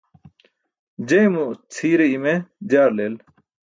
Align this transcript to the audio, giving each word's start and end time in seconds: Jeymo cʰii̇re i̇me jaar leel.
Jeymo 1.07 1.43
cʰii̇re 1.73 2.05
i̇me 2.15 2.33
jaar 2.69 2.89
leel. 2.97 3.15